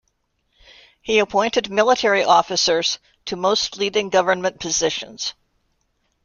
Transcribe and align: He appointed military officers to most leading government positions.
He 0.99 1.19
appointed 1.19 1.69
military 1.69 2.23
officers 2.23 2.97
to 3.25 3.35
most 3.35 3.77
leading 3.77 4.09
government 4.09 4.59
positions. 4.59 5.35